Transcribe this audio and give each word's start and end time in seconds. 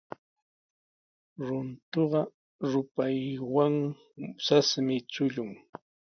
Runtuqa 1.47 2.21
rupaywan 2.71 3.75
sasmi 4.45 4.95
chullun. 5.11 5.51